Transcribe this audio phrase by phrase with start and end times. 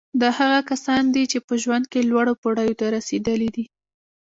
[0.21, 3.65] دا هغه کسان دي چې په ژوند کې لوړو پوړیو ته رسېدلي دي